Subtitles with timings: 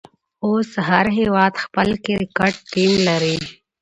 [0.45, 3.37] اوس هر هيواد خپل کرکټ ټيم لري.